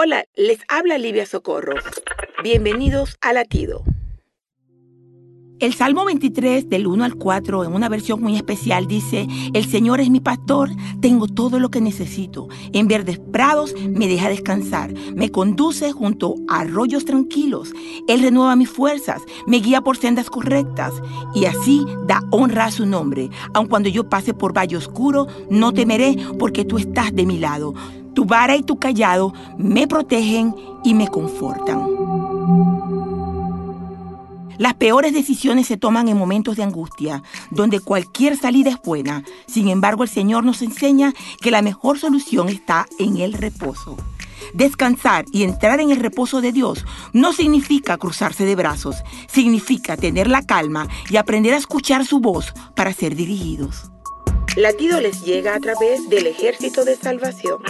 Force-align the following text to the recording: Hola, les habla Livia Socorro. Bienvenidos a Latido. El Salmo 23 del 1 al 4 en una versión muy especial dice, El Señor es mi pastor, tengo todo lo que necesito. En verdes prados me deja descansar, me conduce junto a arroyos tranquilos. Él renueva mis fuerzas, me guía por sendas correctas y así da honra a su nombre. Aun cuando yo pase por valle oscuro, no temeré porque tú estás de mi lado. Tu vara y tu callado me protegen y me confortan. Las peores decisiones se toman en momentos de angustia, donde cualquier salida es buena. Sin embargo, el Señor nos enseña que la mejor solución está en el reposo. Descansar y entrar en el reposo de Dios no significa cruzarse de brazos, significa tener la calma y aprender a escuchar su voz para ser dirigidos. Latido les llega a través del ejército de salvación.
Hola, 0.00 0.26
les 0.36 0.60
habla 0.68 0.96
Livia 0.96 1.26
Socorro. 1.26 1.74
Bienvenidos 2.44 3.18
a 3.20 3.32
Latido. 3.32 3.82
El 5.58 5.74
Salmo 5.74 6.04
23 6.04 6.68
del 6.68 6.86
1 6.86 7.02
al 7.02 7.16
4 7.16 7.64
en 7.64 7.74
una 7.74 7.88
versión 7.88 8.22
muy 8.22 8.36
especial 8.36 8.86
dice, 8.86 9.26
El 9.54 9.64
Señor 9.64 9.98
es 10.00 10.08
mi 10.08 10.20
pastor, 10.20 10.70
tengo 11.00 11.26
todo 11.26 11.58
lo 11.58 11.70
que 11.70 11.80
necesito. 11.80 12.46
En 12.72 12.86
verdes 12.86 13.18
prados 13.18 13.74
me 13.88 14.06
deja 14.06 14.28
descansar, 14.28 14.94
me 15.16 15.32
conduce 15.32 15.90
junto 15.90 16.36
a 16.46 16.60
arroyos 16.60 17.04
tranquilos. 17.04 17.72
Él 18.06 18.22
renueva 18.22 18.54
mis 18.54 18.70
fuerzas, 18.70 19.22
me 19.48 19.56
guía 19.56 19.80
por 19.80 19.96
sendas 19.96 20.30
correctas 20.30 20.94
y 21.34 21.46
así 21.46 21.84
da 22.06 22.22
honra 22.30 22.66
a 22.66 22.70
su 22.70 22.86
nombre. 22.86 23.30
Aun 23.52 23.66
cuando 23.66 23.88
yo 23.88 24.08
pase 24.08 24.32
por 24.32 24.56
valle 24.56 24.76
oscuro, 24.76 25.26
no 25.50 25.72
temeré 25.72 26.14
porque 26.38 26.64
tú 26.64 26.78
estás 26.78 27.12
de 27.12 27.26
mi 27.26 27.38
lado. 27.38 27.74
Tu 28.18 28.24
vara 28.24 28.56
y 28.56 28.64
tu 28.64 28.80
callado 28.80 29.32
me 29.58 29.86
protegen 29.86 30.52
y 30.82 30.92
me 30.92 31.06
confortan. 31.06 31.86
Las 34.58 34.74
peores 34.74 35.12
decisiones 35.12 35.68
se 35.68 35.76
toman 35.76 36.08
en 36.08 36.16
momentos 36.16 36.56
de 36.56 36.64
angustia, 36.64 37.22
donde 37.52 37.78
cualquier 37.78 38.36
salida 38.36 38.70
es 38.70 38.82
buena. 38.82 39.22
Sin 39.46 39.68
embargo, 39.68 40.02
el 40.02 40.08
Señor 40.08 40.42
nos 40.42 40.62
enseña 40.62 41.12
que 41.40 41.52
la 41.52 41.62
mejor 41.62 42.00
solución 42.00 42.48
está 42.48 42.86
en 42.98 43.18
el 43.18 43.34
reposo. 43.34 43.96
Descansar 44.52 45.24
y 45.32 45.44
entrar 45.44 45.78
en 45.78 45.92
el 45.92 46.00
reposo 46.00 46.40
de 46.40 46.50
Dios 46.50 46.84
no 47.12 47.32
significa 47.32 47.98
cruzarse 47.98 48.44
de 48.44 48.56
brazos, 48.56 48.96
significa 49.28 49.96
tener 49.96 50.26
la 50.26 50.42
calma 50.42 50.88
y 51.08 51.18
aprender 51.18 51.54
a 51.54 51.58
escuchar 51.58 52.04
su 52.04 52.18
voz 52.18 52.52
para 52.74 52.92
ser 52.92 53.14
dirigidos. 53.14 53.92
Latido 54.58 55.00
les 55.00 55.22
llega 55.22 55.54
a 55.54 55.60
través 55.60 56.08
del 56.08 56.26
ejército 56.26 56.84
de 56.84 56.96
salvación. 56.96 57.62